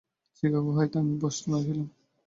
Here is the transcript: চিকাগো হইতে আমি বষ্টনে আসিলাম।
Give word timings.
চিকাগো 0.35 0.71
হইতে 0.77 0.95
আমি 0.99 1.13
বষ্টনে 1.21 1.55
আসিলাম। 1.59 1.87